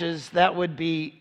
[0.00, 1.20] ashes, that would be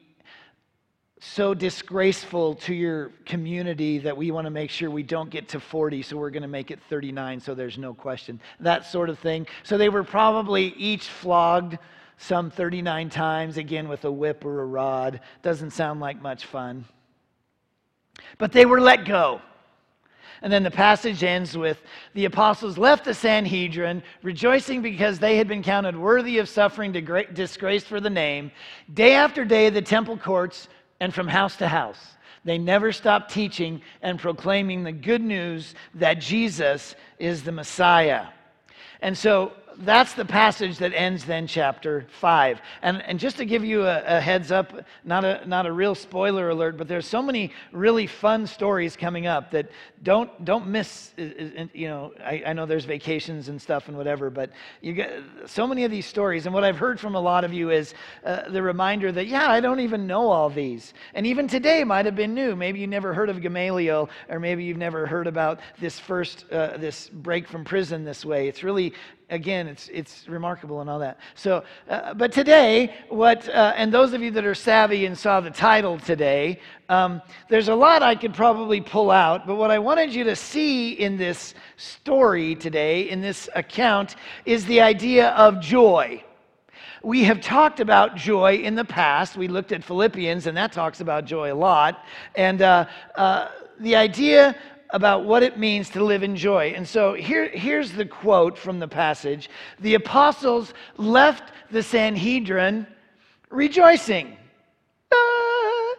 [1.19, 5.59] so disgraceful to your community that we want to make sure we don't get to
[5.59, 8.39] 40, so we're going to make it 39, so there's no question.
[8.61, 9.47] That sort of thing.
[9.63, 11.77] So they were probably each flogged
[12.17, 15.19] some 39 times, again with a whip or a rod.
[15.41, 16.85] Doesn't sound like much fun.
[18.37, 19.41] But they were let go.
[20.41, 21.81] And then the passage ends with
[22.13, 27.83] the apostles left the Sanhedrin, rejoicing because they had been counted worthy of suffering disgrace
[27.83, 28.51] for the name.
[28.93, 30.69] Day after day, the temple courts
[30.99, 32.15] and from house to house.
[32.45, 38.27] They never stopped teaching and proclaiming the good news that Jesus is the Messiah.
[39.01, 42.61] And so that's the passage that ends then chapter 5.
[42.81, 44.73] And, and just to give you a, a, heads up,
[45.05, 49.25] not a, not a real spoiler alert, but there's so many really fun stories coming
[49.25, 49.69] up that
[50.03, 54.51] don't, don't miss, you know, I, I know there's vacations and stuff and whatever, but
[54.81, 56.45] you get so many of these stories.
[56.45, 57.93] And what I've heard from a lot of you is
[58.25, 60.93] uh, the reminder that, yeah, I don't even know all these.
[61.13, 62.55] And even today might have been new.
[62.55, 66.75] Maybe you never heard of Gamaliel, or maybe you've never heard about this first, uh,
[66.77, 68.49] this break from prison this way.
[68.49, 68.93] It's really
[69.29, 71.19] again, it's, it's remarkable and all that.
[71.35, 75.39] So, uh, but today, what, uh, and those of you that are savvy and saw
[75.39, 79.79] the title today, um, there's a lot I could probably pull out, but what I
[79.79, 85.59] wanted you to see in this story today, in this account, is the idea of
[85.59, 86.23] joy.
[87.01, 89.37] We have talked about joy in the past.
[89.37, 92.03] We looked at Philippians, and that talks about joy a lot.
[92.35, 93.47] And uh, uh
[93.79, 94.55] the idea
[94.91, 96.73] about what it means to live in joy.
[96.75, 102.87] And so here, here's the quote from the passage The apostles left the Sanhedrin
[103.49, 104.35] rejoicing.
[105.11, 105.95] Ah.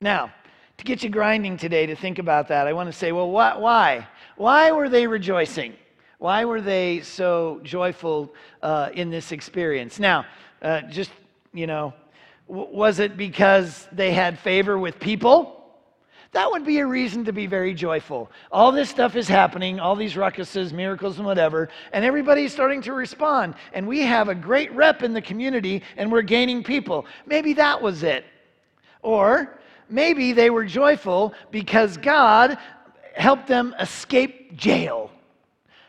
[0.00, 0.32] Now,
[0.78, 3.56] to get you grinding today to think about that, I want to say, well, why?
[3.56, 5.74] Why, why were they rejoicing?
[6.18, 9.98] Why were they so joyful uh, in this experience?
[9.98, 10.24] Now,
[10.62, 11.10] uh, just,
[11.52, 11.92] you know,
[12.48, 15.55] w- was it because they had favor with people?
[16.36, 18.30] That would be a reason to be very joyful.
[18.52, 22.92] All this stuff is happening, all these ruckuses, miracles, and whatever, and everybody's starting to
[22.92, 23.54] respond.
[23.72, 27.06] And we have a great rep in the community, and we're gaining people.
[27.24, 28.26] Maybe that was it.
[29.00, 32.58] Or maybe they were joyful because God
[33.14, 35.10] helped them escape jail.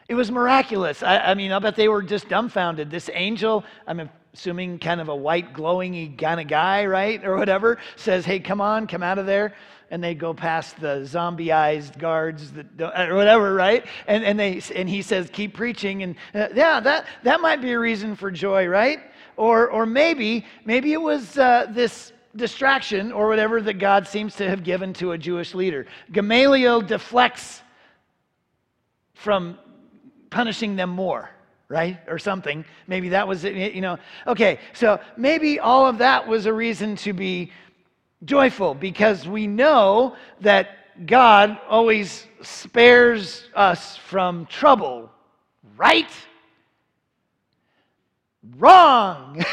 [0.07, 1.03] It was miraculous.
[1.03, 2.89] I, I mean, I bet they were just dumbfounded.
[2.89, 7.23] This angel, I'm assuming kind of a white, glowing kind of guy, right?
[7.25, 9.55] Or whatever, says, Hey, come on, come out of there
[9.89, 13.85] and they go past the zombieized guards that or whatever, right?
[14.05, 16.03] And, and, they, and he says, keep preaching.
[16.03, 18.99] And uh, yeah, that, that might be a reason for joy, right?
[19.37, 24.49] Or, or maybe, maybe it was uh, this distraction or whatever that God seems to
[24.49, 25.85] have given to a Jewish leader.
[26.11, 27.61] Gamaliel deflects
[29.13, 29.57] from
[30.29, 31.29] punishing them more
[31.69, 31.99] right?
[32.07, 32.63] Or something.
[32.87, 33.97] Maybe that was it, you know.
[34.25, 37.51] Okay, so maybe all of that was a reason to be
[38.23, 45.11] joyful because we know that God always spares us from trouble,
[45.75, 46.11] right?
[48.57, 49.43] Wrong.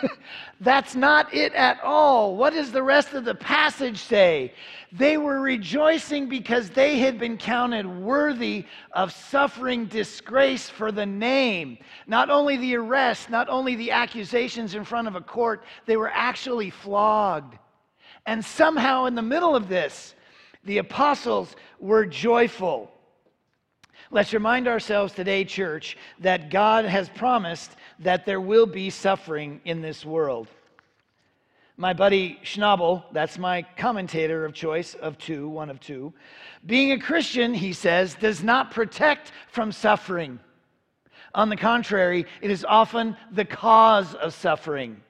[0.62, 2.36] That's not it at all.
[2.36, 4.54] What does the rest of the passage say?
[4.92, 11.78] They were rejoicing because they had been counted worthy of suffering disgrace for the name.
[12.06, 16.12] Not only the arrest, not only the accusations in front of a court, they were
[16.14, 17.58] actually flogged.
[18.26, 20.14] And somehow, in the middle of this,
[20.62, 22.88] the apostles were joyful.
[24.12, 27.72] Let's remind ourselves today, church, that God has promised
[28.02, 30.48] that there will be suffering in this world.
[31.76, 36.12] My buddy Schnabel, that's my commentator of choice of two, one of two,
[36.66, 40.38] being a Christian, he says, does not protect from suffering.
[41.34, 45.00] On the contrary, it is often the cause of suffering.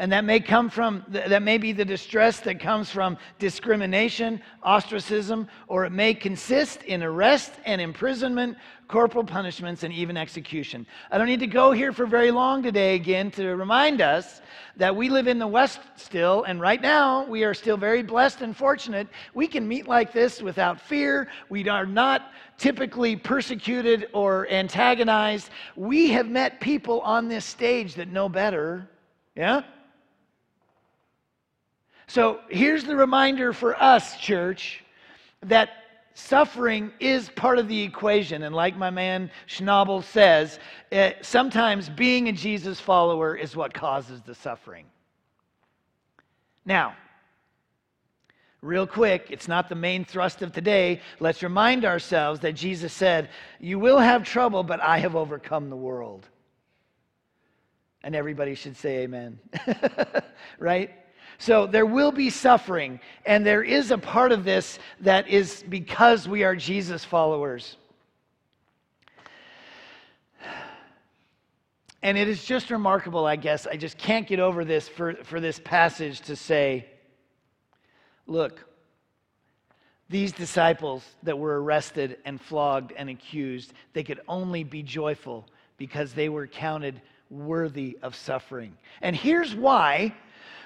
[0.00, 5.48] And that may come from, that may be the distress that comes from discrimination, ostracism,
[5.66, 10.86] or it may consist in arrest and imprisonment, corporal punishments, and even execution.
[11.10, 14.40] I don't need to go here for very long today again to remind us
[14.76, 18.40] that we live in the West still, and right now we are still very blessed
[18.42, 19.08] and fortunate.
[19.34, 21.26] We can meet like this without fear.
[21.48, 25.50] We are not typically persecuted or antagonized.
[25.74, 28.88] We have met people on this stage that know better.
[29.34, 29.62] Yeah?
[32.08, 34.82] So here's the reminder for us, church,
[35.42, 35.70] that
[36.14, 38.42] suffering is part of the equation.
[38.42, 40.58] And like my man Schnabel says,
[40.90, 44.86] it, eh, sometimes being a Jesus follower is what causes the suffering.
[46.64, 46.96] Now,
[48.62, 51.02] real quick, it's not the main thrust of today.
[51.20, 53.28] Let's remind ourselves that Jesus said,
[53.60, 56.26] You will have trouble, but I have overcome the world.
[58.02, 59.38] And everybody should say amen.
[60.58, 60.90] right?
[61.38, 66.28] So there will be suffering, and there is a part of this that is because
[66.28, 67.76] we are Jesus followers.
[72.02, 73.66] And it is just remarkable, I guess.
[73.66, 76.86] I just can't get over this for, for this passage to say,
[78.26, 78.64] look,
[80.08, 85.46] these disciples that were arrested and flogged and accused, they could only be joyful
[85.76, 87.00] because they were counted
[87.30, 88.76] worthy of suffering.
[89.02, 90.14] And here's why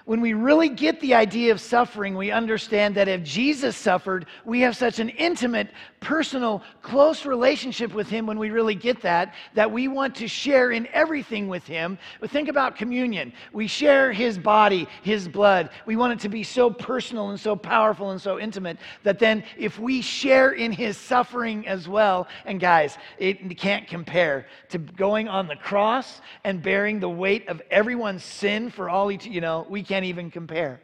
[0.04, 4.60] when we really get the idea of suffering, we understand that if Jesus suffered, we
[4.60, 5.68] have such an intimate,
[6.00, 10.72] personal, close relationship with Him when we really get that, that we want to share
[10.72, 11.98] in everything with Him.
[12.20, 13.32] But think about communion.
[13.52, 15.70] We share His body, His blood.
[15.86, 19.44] We want it to be so personal and so powerful and so intimate that then
[19.56, 25.28] if we share in His suffering as well, and guys, it can't compare to going
[25.28, 29.30] on the cross and bearing the weight of everyone's sin for all eternity.
[29.32, 30.80] You know, we can't even compare.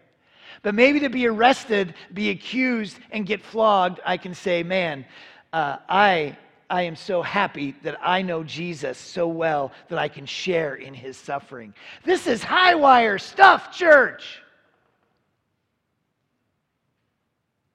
[0.60, 5.06] But maybe to be arrested, be accused, and get flogged, I can say, man,
[5.50, 6.37] uh, I,
[6.69, 10.93] I am so happy that I know Jesus so well that I can share in
[10.93, 11.72] his suffering.
[12.05, 14.43] This is high wire stuff, church.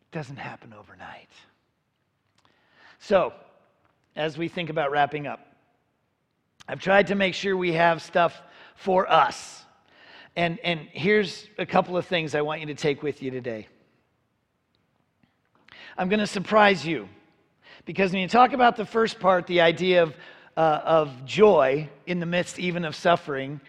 [0.02, 1.32] It doesn't happen overnight.
[3.00, 3.34] So,
[4.16, 5.40] as we think about wrapping up,
[6.68, 8.40] I've tried to make sure we have stuff
[8.76, 9.63] for us.
[10.36, 13.68] And, and here's a couple of things I want you to take with you today.
[15.96, 17.08] I'm going to surprise you
[17.86, 20.16] because when you talk about the first part, the idea of,
[20.58, 23.62] uh, of joy in the midst even of suffering,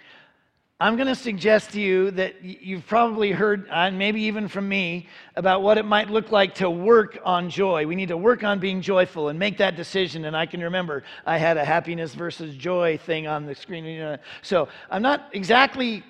[0.81, 4.69] I'm going to suggest to you that you've probably heard, and uh, maybe even from
[4.69, 7.87] me, about what it might look like to work on joy.
[7.87, 10.25] We need to work on being joyful and make that decision.
[10.25, 14.19] And I can remember I had a happiness versus joy thing on the screen.
[14.43, 16.03] So I'm not exactly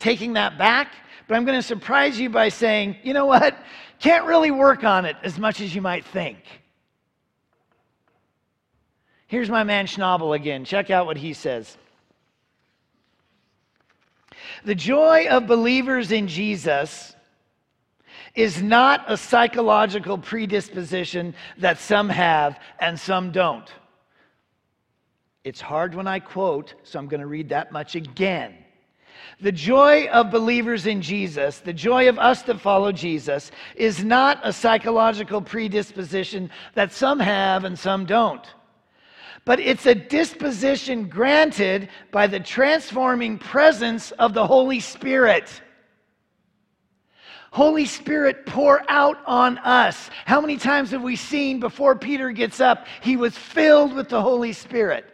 [0.00, 0.94] taking that back,
[1.28, 3.56] but I'm going to surprise you by saying, you know what?
[4.00, 6.38] Can't really work on it as much as you might think.
[9.28, 10.64] Here's my man Schnabel again.
[10.64, 11.76] Check out what he says.
[14.64, 17.14] The joy of believers in Jesus
[18.34, 23.72] is not a psychological predisposition that some have and some don't.
[25.44, 28.54] It's hard when I quote, so I'm going to read that much again.
[29.42, 34.38] The joy of believers in Jesus, the joy of us that follow Jesus, is not
[34.42, 38.44] a psychological predisposition that some have and some don't.
[39.46, 45.62] But it's a disposition granted by the transforming presence of the Holy Spirit.
[47.50, 50.10] Holy Spirit, pour out on us.
[50.26, 54.20] How many times have we seen before Peter gets up, he was filled with the
[54.20, 55.06] Holy Spirit?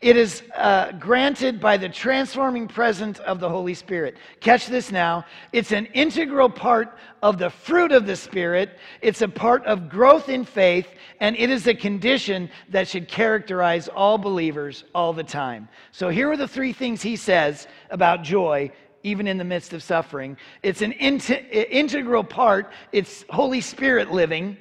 [0.00, 4.16] It is uh, granted by the transforming presence of the Holy Spirit.
[4.38, 5.24] Catch this now.
[5.52, 10.28] It's an integral part of the fruit of the Spirit, it's a part of growth
[10.28, 10.86] in faith,
[11.18, 15.68] and it is a condition that should characterize all believers all the time.
[15.90, 18.70] So here are the three things he says about joy.
[19.04, 22.72] Even in the midst of suffering, it's an integral part.
[22.90, 24.56] It's Holy Spirit living.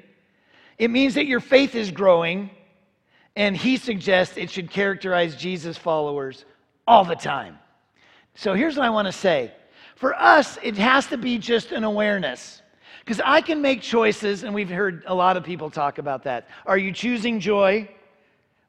[0.78, 2.52] It means that your faith is growing.
[3.38, 6.44] And he suggests it should characterize Jesus' followers
[6.88, 7.60] all the time.
[8.34, 9.54] So here's what I want to say
[9.96, 12.64] for us, it has to be just an awareness.
[13.00, 16.50] Because I can make choices, and we've heard a lot of people talk about that.
[16.66, 17.88] Are you choosing joy?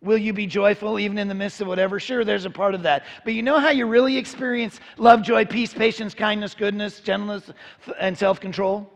[0.02, 1.98] Will you be joyful even in the midst of whatever?
[1.98, 3.06] Sure, there's a part of that.
[3.24, 7.50] But you know how you really experience love, joy, peace, patience, kindness, goodness, gentleness,
[7.98, 8.92] and self control?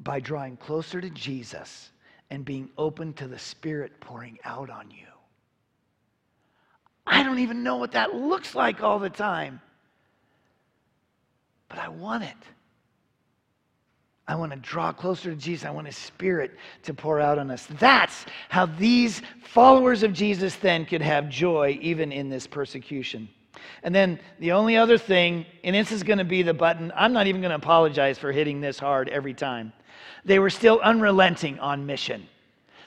[0.00, 1.90] By drawing closer to Jesus
[2.30, 5.06] and being open to the Spirit pouring out on you.
[7.06, 9.60] I don't even know what that looks like all the time,
[11.68, 12.36] but I want it.
[14.28, 15.66] I want to draw closer to Jesus.
[15.66, 16.52] I want His Spirit
[16.84, 17.66] to pour out on us.
[17.80, 23.28] That's how these followers of Jesus then could have joy even in this persecution.
[23.82, 27.12] And then the only other thing, and this is going to be the button, I'm
[27.12, 29.72] not even going to apologize for hitting this hard every time.
[30.24, 32.26] They were still unrelenting on mission.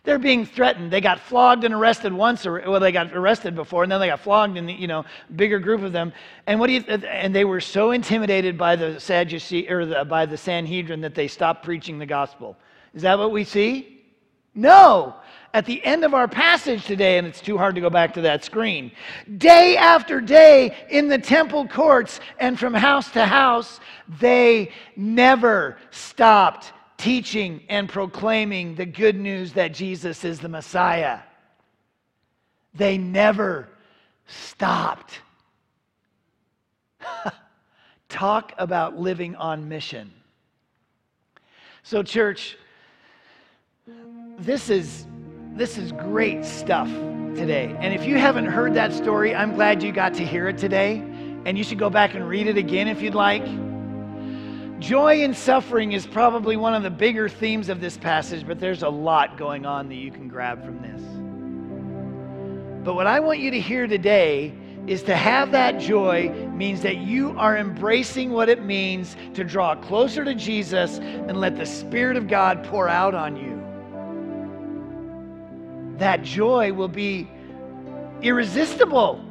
[0.04, 0.92] They're being threatened.
[0.92, 4.08] They got flogged and arrested once, or well, they got arrested before, and then they
[4.08, 6.12] got flogged in the you know bigger group of them.
[6.46, 6.82] And what do you?
[6.82, 11.30] And they were so intimidated by the Sadducee or the, by the Sanhedrin that they
[11.30, 12.58] stopped preaching the gospel.
[12.94, 14.02] Is that what we see?
[14.54, 15.16] No.
[15.54, 18.22] At the end of our passage today, and it's too hard to go back to
[18.22, 18.92] that screen,
[19.38, 23.80] day after day in the temple courts and from house to house,
[24.20, 31.20] they never stopped teaching and proclaiming the good news that Jesus is the Messiah.
[32.74, 33.70] They never
[34.26, 35.20] stopped.
[38.10, 40.12] Talk about living on mission.
[41.84, 42.58] So, church,
[44.40, 45.06] this is
[45.56, 46.88] this is great stuff
[47.36, 47.76] today.
[47.80, 50.98] And if you haven't heard that story, I'm glad you got to hear it today.
[51.46, 53.46] And you should go back and read it again if you'd like.
[54.80, 58.82] Joy and suffering is probably one of the bigger themes of this passage, but there's
[58.82, 61.02] a lot going on that you can grab from this.
[62.84, 64.54] But what I want you to hear today
[64.88, 69.76] is to have that joy means that you are embracing what it means to draw
[69.76, 73.53] closer to Jesus and let the Spirit of God pour out on you.
[75.98, 77.30] That joy will be
[78.22, 79.24] irresistible.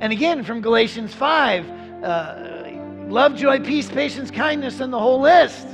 [0.00, 1.70] And again, from Galatians 5,
[2.02, 2.70] uh,
[3.08, 5.66] love, joy, peace, patience, kindness, and the whole list.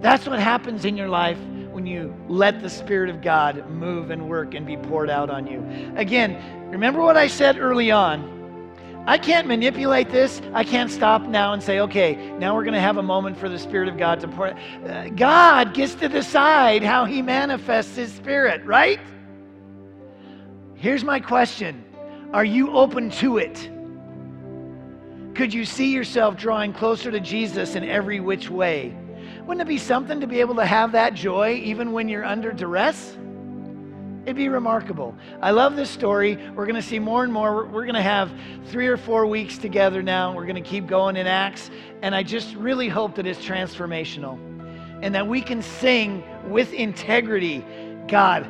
[0.00, 1.38] That's what happens in your life
[1.70, 5.46] when you let the Spirit of God move and work and be poured out on
[5.46, 5.64] you.
[5.96, 8.35] Again, remember what I said early on.
[9.06, 10.42] I can't manipulate this.
[10.52, 13.48] I can't stop now and say, okay, now we're going to have a moment for
[13.48, 14.48] the Spirit of God to pour.
[14.48, 18.98] Uh, God gets to decide how He manifests His Spirit, right?
[20.74, 21.84] Here's my question
[22.32, 23.70] Are you open to it?
[25.36, 28.96] Could you see yourself drawing closer to Jesus in every which way?
[29.46, 32.52] Wouldn't it be something to be able to have that joy even when you're under
[32.52, 33.16] duress?
[34.26, 35.14] It'd be remarkable.
[35.40, 36.36] I love this story.
[36.56, 37.64] We're going to see more and more.
[37.64, 38.32] We're going to have
[38.66, 40.34] three or four weeks together now.
[40.34, 41.70] We're going to keep going in Acts.
[42.02, 44.36] And I just really hope that it's transformational
[45.00, 47.64] and that we can sing with integrity
[48.08, 48.48] God,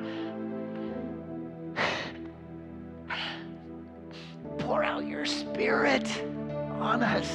[4.59, 6.09] pour out your spirit
[6.81, 7.31] on us.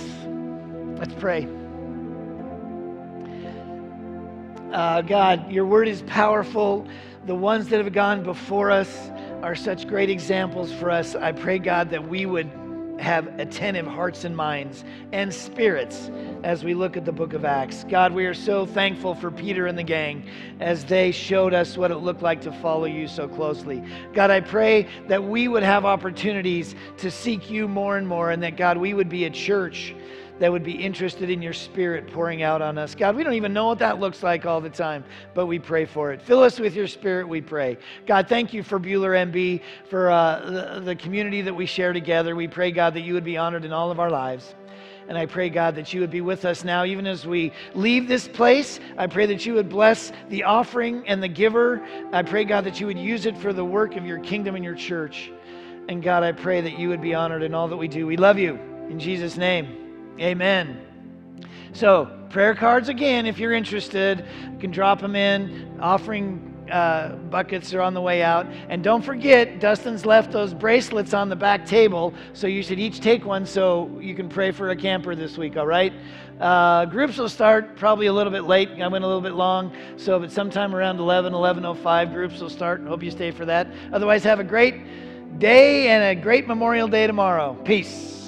[0.99, 1.47] Let's pray.
[4.73, 6.87] Uh, God, your word is powerful.
[7.27, 9.11] The ones that have gone before us
[9.43, 11.13] are such great examples for us.
[11.13, 12.49] I pray, God, that we would
[12.99, 16.09] have attentive hearts and minds and spirits
[16.43, 17.83] as we look at the book of Acts.
[17.83, 20.23] God, we are so thankful for Peter and the gang
[20.59, 23.83] as they showed us what it looked like to follow you so closely.
[24.13, 28.41] God, I pray that we would have opportunities to seek you more and more, and
[28.41, 29.93] that, God, we would be a church
[30.41, 32.95] that would be interested in your spirit pouring out on us.
[32.95, 35.03] God, we don't even know what that looks like all the time,
[35.35, 36.19] but we pray for it.
[36.19, 37.77] Fill us with your spirit, we pray.
[38.07, 42.35] God, thank you for Buhler MB, for uh, the, the community that we share together.
[42.35, 44.55] We pray, God, that you would be honored in all of our lives.
[45.07, 48.07] And I pray, God, that you would be with us now, even as we leave
[48.07, 48.79] this place.
[48.97, 51.85] I pray that you would bless the offering and the giver.
[52.11, 54.63] I pray, God, that you would use it for the work of your kingdom and
[54.63, 55.31] your church.
[55.87, 58.07] And God, I pray that you would be honored in all that we do.
[58.07, 58.55] We love you.
[58.89, 59.90] In Jesus' name.
[60.19, 60.81] Amen.
[61.73, 65.77] So, prayer cards again, if you're interested, you can drop them in.
[65.79, 68.47] Offering uh, buckets are on the way out.
[68.69, 72.99] And don't forget, Dustin's left those bracelets on the back table, so you should each
[73.01, 75.93] take one so you can pray for a camper this week, all right?
[76.39, 78.69] Uh, groups will start probably a little bit late.
[78.81, 82.81] I went a little bit long, so but sometime around 11, 11.05, groups will start.
[82.81, 83.67] Hope you stay for that.
[83.93, 87.53] Otherwise, have a great day and a great Memorial Day tomorrow.
[87.63, 88.20] Peace.